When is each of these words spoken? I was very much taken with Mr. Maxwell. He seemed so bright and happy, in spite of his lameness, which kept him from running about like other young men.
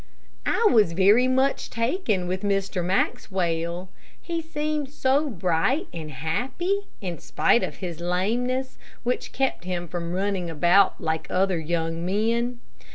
I 0.47 0.67
was 0.71 0.93
very 0.93 1.27
much 1.27 1.69
taken 1.69 2.25
with 2.25 2.41
Mr. 2.41 2.83
Maxwell. 2.83 3.89
He 4.19 4.41
seemed 4.41 4.89
so 4.89 5.29
bright 5.29 5.87
and 5.93 6.09
happy, 6.09 6.87
in 7.01 7.19
spite 7.19 7.61
of 7.61 7.75
his 7.75 7.99
lameness, 7.99 8.79
which 9.03 9.31
kept 9.31 9.63
him 9.63 9.87
from 9.87 10.13
running 10.13 10.49
about 10.49 10.99
like 11.01 11.27
other 11.29 11.59
young 11.59 12.03
men. 12.03 12.61